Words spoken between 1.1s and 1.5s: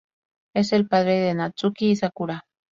de